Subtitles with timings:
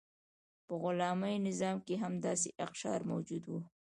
[0.65, 3.59] په غلامي نظام کې هم داسې اقشار موجود وو.